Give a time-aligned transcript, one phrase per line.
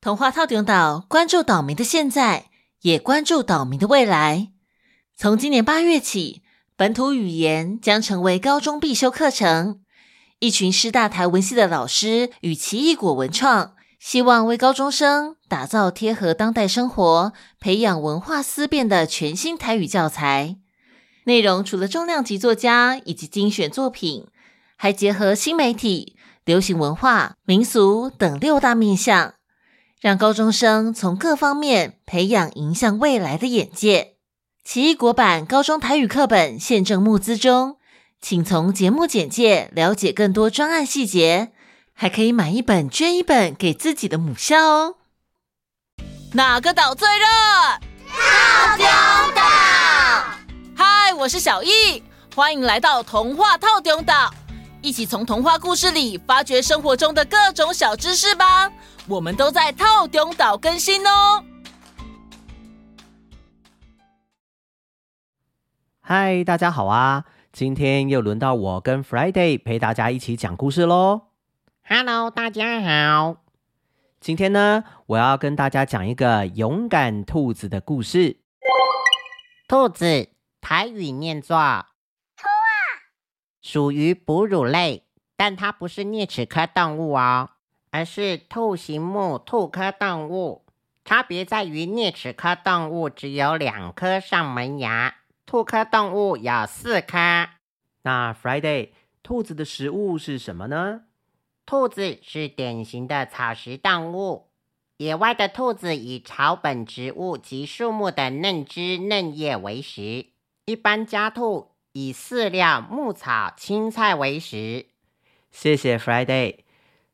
[0.00, 2.50] 童话套顶岛关注岛民的现在，
[2.82, 4.52] 也关注岛民的未来。
[5.16, 6.42] 从今年八月起，
[6.76, 9.80] 本土语言将成为高中必修课程。
[10.38, 20.58] 一群师大台文系的老师与奇异果文创，希望为高中生打造贴合当代生活、培养文化思辨的全新台语教材。
[21.24, 24.28] 内容除了重量级作家以及精选作品，
[24.76, 29.34] 还结合新媒体、流行文化、民俗等六大面向。
[30.00, 34.14] 让高中生从各方面培养迎向未来的眼界。
[34.64, 37.78] 奇异果版高中台语课本现正募资中，
[38.20, 41.52] 请从节目简介了解更多专案细节，
[41.94, 44.94] 还可以买一本捐一本给自己的母校哦。
[46.34, 47.26] 哪个岛最热？
[48.06, 48.86] 套中
[49.34, 49.42] 岛。
[50.76, 52.02] 嗨，我是小易，
[52.36, 54.32] 欢迎来到童话套中岛，
[54.80, 58.72] 一起从童话故事里发掘生活中的各种小知识吧。
[59.08, 61.44] 我们都在套中岛更新哦。
[66.00, 67.24] 嗨，大家好啊！
[67.52, 71.22] 今天又轮到我跟 Friday 陪大家一起讲故事喽。
[71.84, 73.38] Hello，大家好。
[74.20, 78.40] 今天呢，我要跟大家讲一个勇敢兔子的故事。
[79.66, 80.28] 兔子，
[80.60, 81.86] 台语念作“兔啊”，
[83.60, 85.04] 属于哺乳类，
[85.36, 87.50] 但它不是啮齿科动物哦。
[87.90, 90.66] 而是兔形目兔科动物，
[91.06, 97.48] 差别在于啮齿科动物只有两颗上门牙，兔科动物有四颗。
[98.02, 98.90] 那 Friday，
[99.22, 101.04] 兔子的食物是什么呢？
[101.64, 104.48] 兔子是典型的草食动物，
[104.98, 110.26] 野外的兔子以草本植物及树木的嫩枝嫩叶为食，
[110.66, 114.86] 一般家兔以饲料、牧草、青菜为食。
[115.50, 116.58] 谢谢 Friday。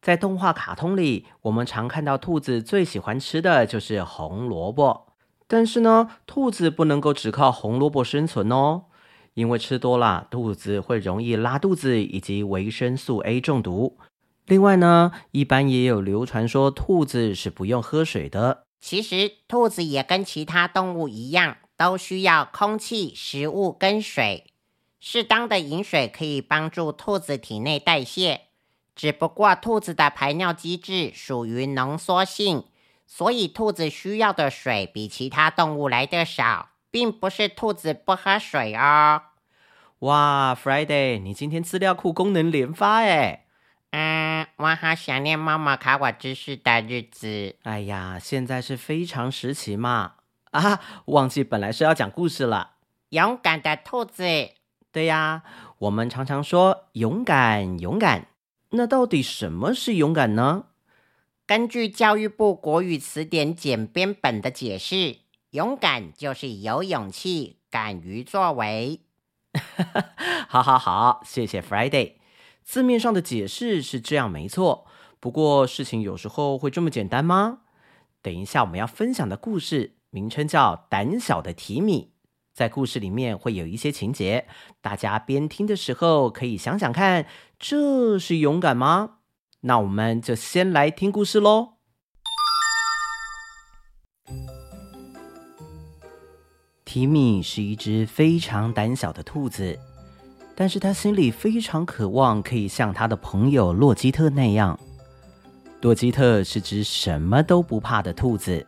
[0.00, 5.08] 在动画卡通里，我们常看到兔子最喜欢吃的就是红萝卜。
[5.46, 8.84] 但是呢，兔子不能够只靠红萝卜生存哦，
[9.34, 13.98] 因为吃多了，兔子会容易拉肚子以及维生素 A 中毒。
[14.46, 18.64] 另外呢，一般也有流传说兔子是不用喝水的。
[18.80, 24.46] 其实，兔子也跟其他动物一样，都需要空气、食物跟水。
[25.00, 28.42] 适当的饮水可以帮助兔子体内代谢。
[28.94, 32.64] 只不过兔子的排尿机制属于浓缩性，
[33.06, 39.22] 所以兔子需要的水比其他动物来的少，并不是兔子不喝水哦。
[40.00, 43.46] 哇，Friday，你今天资料库功能连发哎！
[43.92, 47.56] 嗯，我好想念妈妈考我知识的日子。
[47.62, 50.16] 哎呀，现在是非常时期嘛！
[50.50, 52.72] 啊，忘记本来是要讲故事了。
[53.10, 54.50] 勇敢的兔子。
[54.92, 55.42] 对呀，
[55.78, 58.26] 我们常常说勇敢，勇敢。
[58.70, 60.64] 那到底什么是勇敢呢？
[61.46, 65.18] 根据教育部国语词典简编本的解释，
[65.50, 69.00] 勇敢就是有勇气、敢于作为。
[70.48, 72.14] 好好好，谢谢 Friday。
[72.62, 74.86] 字面上的解释是这样，没错。
[75.18, 77.60] 不过事情有时候会这么简单吗？
[78.22, 82.12] 等一下我们要分享的故事名称叫《胆小的提米》。
[82.60, 84.46] 在故事里面会有一些情节，
[84.82, 87.24] 大家边听的时候可以想想看，
[87.58, 89.12] 这是勇敢吗？
[89.60, 91.76] 那我们就先来听故事喽。
[96.84, 99.78] 提米是一只非常胆小的兔子，
[100.54, 104.78] 但是他心里非常渴望可以像他的朋友洛基特那样。
[105.80, 108.66] 洛基特是只什么都不怕的兔子。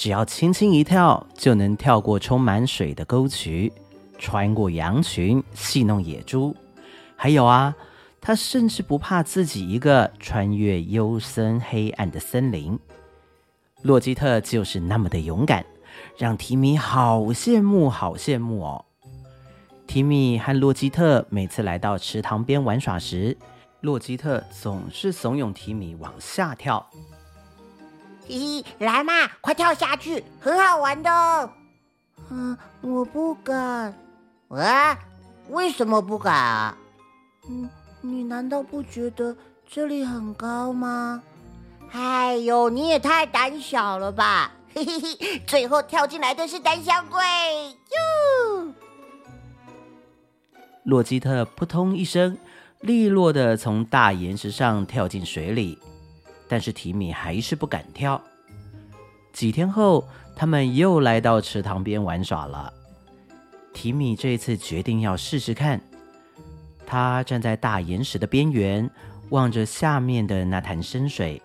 [0.00, 3.70] 只要轻轻一跳，就能跳过充满水的沟渠，
[4.18, 6.56] 穿过羊群，戏弄野猪。
[7.16, 7.76] 还有啊，
[8.18, 12.78] 他甚至不怕自己一个穿越幽深黑暗的森林。
[13.82, 15.66] 洛基特就是那么的勇敢，
[16.16, 18.82] 让提米好羡慕，好羡慕哦。
[19.86, 23.36] 提米和洛基特每次来到池塘边玩耍时，
[23.82, 26.88] 洛基特总是怂恿提米往下跳。
[28.30, 31.10] 咦，来嘛，快跳下去，很好玩的。
[31.10, 31.50] 哦
[32.30, 33.92] 嗯，我不敢。
[34.48, 34.98] 啊，
[35.48, 36.76] 为什么不敢啊？
[37.48, 37.68] 嗯，
[38.00, 39.36] 你难道不觉得
[39.68, 41.22] 这里很高吗？
[41.90, 44.52] 哎呦，你也太胆小了吧！
[44.72, 48.72] 嘿嘿嘿，最后跳进来的是胆小鬼哟！
[50.84, 52.38] 洛基特扑通一声，
[52.80, 55.76] 利落的从大岩石上跳进水里。
[56.48, 58.20] 但是提米还是不敢跳。
[59.32, 62.72] 几天后，他们又来到池塘边玩耍了。
[63.72, 65.80] 提米这次决定要试试看。
[66.86, 68.90] 他站在大岩石的边缘，
[69.28, 71.40] 望着下面的那潭深水，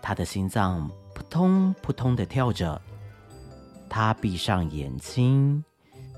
[0.00, 2.80] 他的心脏扑通扑通的跳着。
[3.90, 5.62] 他闭上眼睛，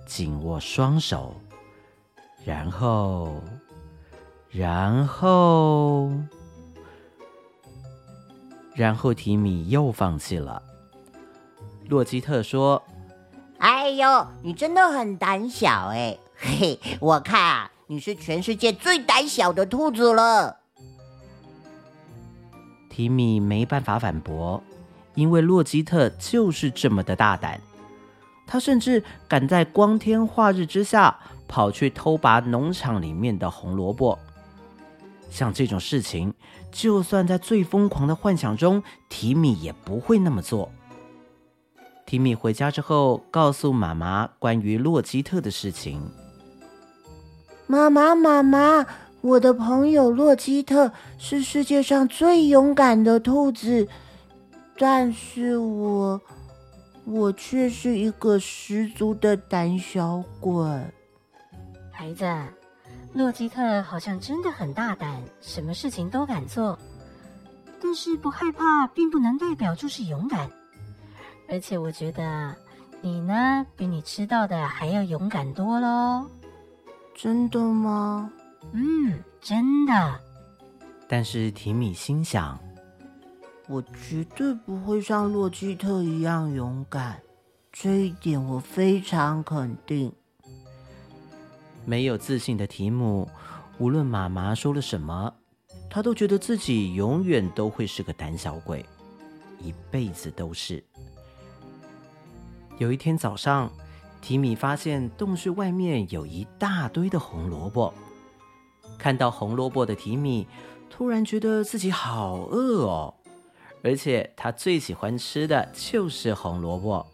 [0.06, 1.34] 紧握双手，
[2.44, 3.42] 然后，
[4.48, 6.10] 然后，
[8.74, 10.62] 然后提米又放弃了。
[11.88, 12.82] 洛基特说
[13.58, 16.18] ：“哎呦，你真的很胆小哎！
[16.36, 20.56] 嘿，我看啊，你是全世界最胆小的兔子了。”
[22.90, 24.62] 提米没办法反驳，
[25.14, 27.60] 因为洛基特就是这么的大胆。
[28.46, 34.18] 他甚至敢在光天化日之下跑去偷拔农场里面的红萝卜。
[35.30, 36.32] 像这种事情，
[36.72, 40.70] 就算在最疯狂的幻想中，提米也不会那么做。
[42.06, 46.00] 提米回家之后，告诉妈妈关于洛基特的事情。
[47.66, 48.86] 妈妈，妈妈。
[49.22, 53.88] 我的朋友洛基特是世界上最勇敢的兔子，
[54.78, 56.20] 但是我，
[57.04, 60.54] 我却是一个十足的胆小鬼。
[61.90, 62.24] 孩子，
[63.14, 66.78] 洛基特好像真的很大胆，什么事情都敢做。
[67.82, 70.48] 但是不害怕，并不能代表就是勇敢。
[71.48, 72.54] 而且我觉得
[73.00, 76.28] 你呢，比你知道的还要勇敢多喽。
[77.14, 78.30] 真的吗？
[78.72, 80.20] 嗯，真的。
[81.08, 82.58] 但是提米心想，
[83.68, 87.22] 我绝对不会像洛基特一样勇敢，
[87.72, 90.12] 这一点我非常肯定。
[91.84, 93.28] 没有自信的提姆，
[93.78, 95.32] 无论妈妈说了什么，
[95.88, 98.84] 他都觉得自己永远都会是个胆小鬼，
[99.60, 100.84] 一辈子都是。
[102.78, 103.72] 有一天早上，
[104.20, 107.92] 提米发现洞穴外面有一大堆的红萝卜。
[108.98, 110.46] 看到红萝卜的提米，
[110.90, 113.14] 突然觉得自己好饿哦，
[113.82, 117.06] 而且他最喜欢吃的就是红萝卜。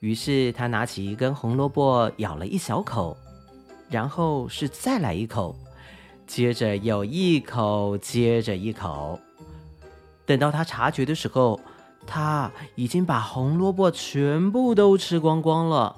[0.00, 3.14] 于是他拿起一根红萝卜，咬了一小口，
[3.90, 5.54] 然后是再来一口，
[6.26, 9.20] 接着又一口接着一口。
[10.24, 11.60] 等到他察觉的时候，
[12.10, 15.94] 他已经把红萝卜全部都吃光光了。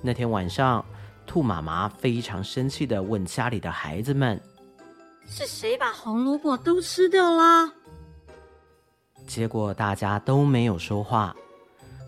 [0.00, 0.84] 那天晚上，
[1.26, 4.40] 兔妈妈非常生气地问家里的孩子们
[5.26, 7.72] ：“是谁把红萝卜都吃掉了？”
[9.26, 11.34] 结果大家都没有说话。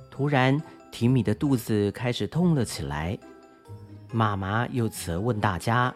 [0.09, 0.57] 突然，
[0.93, 3.19] 提米的肚子开始痛了起来。
[4.13, 5.93] 妈妈又责问大家：“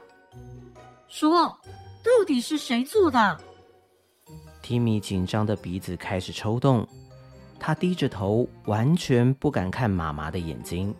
[1.06, 1.46] 说，
[2.02, 3.40] 到底是谁做的？”
[4.64, 6.88] 提米紧张的鼻子开始抽动，
[7.60, 10.94] 他低着头，完全不敢看妈妈的眼睛。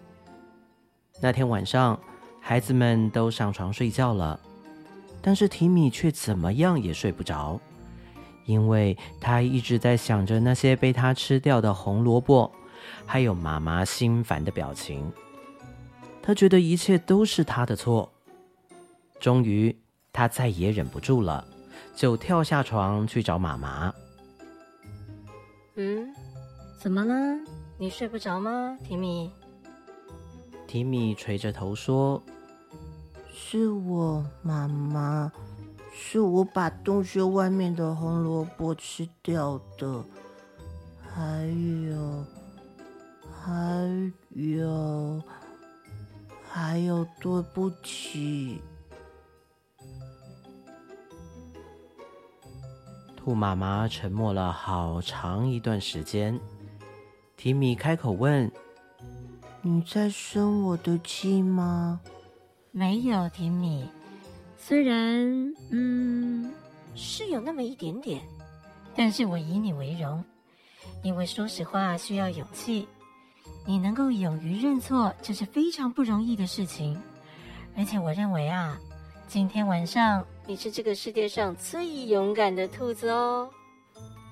[1.19, 1.99] 那天晚上，
[2.43, 4.39] 孩子们都上床睡觉了，
[5.23, 7.59] 但是提米却怎么样也睡不着，
[8.45, 12.53] 因为他一直在想着那些被他吃掉的红萝卜，
[13.07, 15.11] 还有妈妈心烦的表情。
[16.21, 18.13] 他觉得一切都是他的错。
[19.19, 19.75] 终于，
[20.13, 21.43] 他再也忍不住了，
[21.95, 23.95] 就跳下床去找妈妈。
[25.77, 26.15] 嗯，
[26.79, 27.15] 怎么了？
[27.79, 29.31] 你睡不着吗，提米？
[30.67, 32.23] 提米垂着头说。
[33.33, 35.31] 是我，妈妈，
[35.93, 40.05] 是我把洞穴外面的红萝卜吃掉的，
[41.03, 41.47] 还
[41.89, 42.25] 有，
[43.31, 45.23] 还有，
[46.49, 48.61] 还有，对不起。
[53.25, 56.39] 兔妈妈沉默了好长一段时间，
[57.39, 58.53] 提米开口问
[59.65, 62.03] ：“你在生我的气吗？”
[62.71, 63.89] 没有，提米。
[64.59, 66.53] 虽然，嗯，
[66.95, 68.21] 是有那么一点点，
[68.95, 70.23] 但是我以你为荣，
[71.03, 72.87] 因为说实话需要勇气。
[73.65, 77.01] 你能够勇于认错，这是非常不容易的事情。
[77.75, 78.79] 而且我认为啊，
[79.27, 83.51] 今天晚上你是这个世界上最勇敢的兔子哦。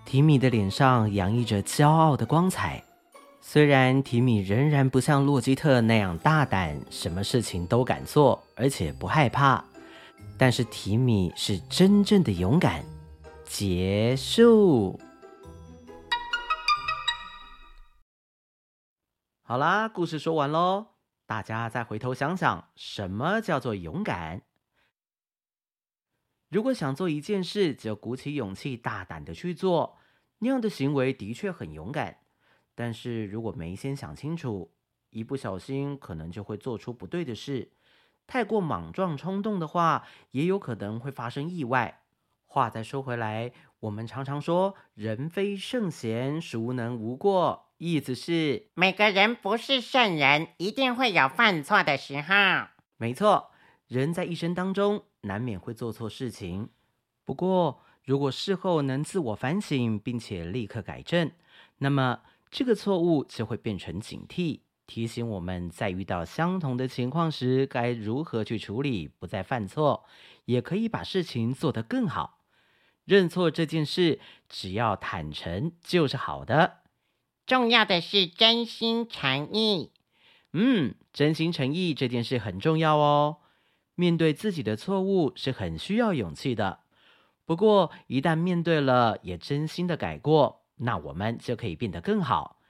[0.04, 2.82] 提米的脸上洋溢着骄傲的光彩。
[3.40, 9.64] 虽然提米仍然不像洛基特那样大胆，什么事情都敢做，而且不害怕，
[10.36, 12.84] 但是提米是真正的勇敢。
[13.46, 15.00] 结束。
[19.42, 20.86] 好啦，故事说完喽，
[21.26, 24.42] 大家再回头想想，什么叫做勇敢？
[26.52, 29.96] 如果想做一件事，就鼓起勇气，大胆的去做，
[30.40, 32.18] 那样的行为的确很勇敢。
[32.74, 34.70] 但是如果没先想清楚，
[35.08, 37.72] 一不小心可能就会做出不对的事。
[38.26, 42.02] 太过莽撞冲动的话，也有可能会发生意外。
[42.44, 52.34] 话再说回来，我们常常说“人非圣贤，孰能无过”，意思是每个人不是圣人，一定会有犯错的时候。
[52.98, 53.52] 没错，
[53.86, 56.68] 人在一生当中难免会做错事情。
[57.24, 61.30] 不过，如果事后能自我反省，并且立刻改正，
[61.78, 70.04] 那么这个错误就会变成警惕，提醒我们在遇到相同的情况时该如何去处理，不再犯错，
[70.44, 72.40] 也可以把事情做得更好。
[73.04, 76.78] 认错这件事，只要坦诚就是好的。
[77.46, 79.90] 重要的是真心诚意。
[80.52, 83.38] 嗯，真心诚意这件事很重要哦。
[83.94, 86.80] 面对自己的错误是很需要勇气的。
[87.44, 92.60] 不过，一旦面对了，也真心的改过，那我们就可以变得更好。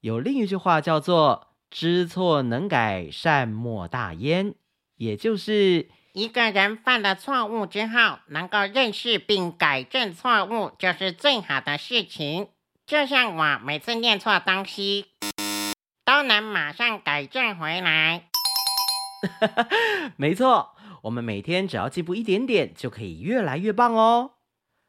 [0.00, 4.54] 有另一句话叫做“知错能改，善莫大焉”，
[4.96, 5.88] 也就是。
[6.12, 12.48] 一个人犯了错误之后，能够认识并改正错误，就是最好的事情。
[12.86, 15.06] 就像我每次念错东西，
[16.04, 18.29] 都能马上改正回来。
[20.16, 20.70] 没错，
[21.02, 24.32] 我们每天只要进步一点点，就可以越来越棒哦。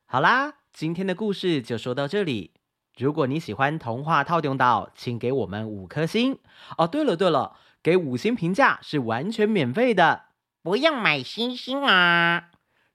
[0.06, 2.52] 好啦，今天的故事就说到这里。
[2.98, 6.38] 如果你喜欢童话套用岛，请给我们五颗星
[6.78, 6.86] 哦。
[6.86, 10.24] 对了对了，给五星评价是完全免费的。
[10.62, 12.50] 不用买星星啊！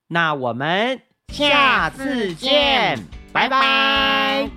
[0.07, 1.01] 那我们
[1.33, 3.03] 下次见，
[3.33, 4.49] 拜拜。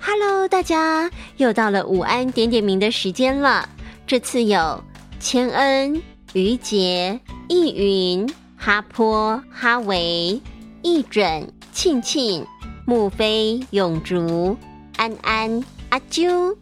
[0.00, 3.68] Hello，大家又到了午安点点名的时间了。
[4.06, 4.82] 这次有
[5.18, 6.00] 千恩、
[6.32, 10.40] 于杰、易云、哈坡、哈维、
[10.82, 12.46] 易准、庆庆、
[12.86, 14.56] 木飞、永竹、
[14.96, 16.56] 安安、阿啾、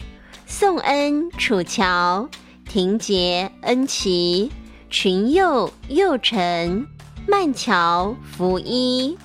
[0.46, 2.28] 宋恩、楚乔。
[2.74, 4.50] 婷杰、恩琪、
[4.90, 6.84] 群佑、佑晨、
[7.28, 9.16] 曼乔、福一、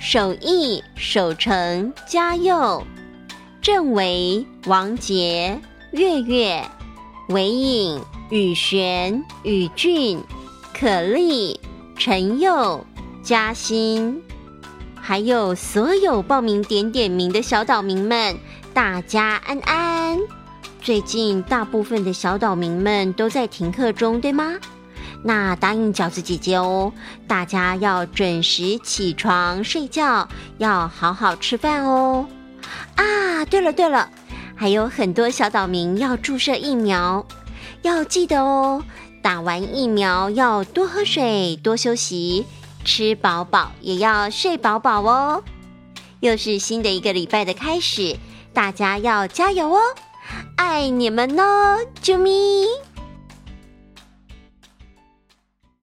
[0.00, 2.82] 守义、守成、嘉佑、
[3.60, 5.60] 郑维、王杰、
[5.92, 6.64] 月月、
[7.28, 10.22] 韦颖、宇璇、宇俊、
[10.78, 11.58] 可丽、
[11.96, 12.84] 陈佑、
[13.22, 14.20] 嘉欣，
[15.00, 18.36] 还有所有报名点点名的小岛民们，
[18.74, 20.18] 大家安安。
[20.82, 24.56] 最近大部分的小岛民们都在停课中，对吗？
[25.22, 26.92] 那答应饺子姐姐哦，
[27.26, 30.28] 大家要准时起床睡觉，
[30.58, 32.26] 要好好吃饭哦。
[32.96, 34.10] 啊，对了对了，
[34.56, 37.26] 还有很多小岛民要注射疫苗，
[37.82, 38.82] 要记得哦。
[39.22, 42.44] 打完疫苗要多喝水，多休息，
[42.84, 45.42] 吃饱饱也要睡饱饱哦。
[46.20, 48.16] 又是新的一个礼拜的开始，
[48.52, 49.80] 大家要加油哦。
[50.56, 52.66] 爱你们哦，啾咪。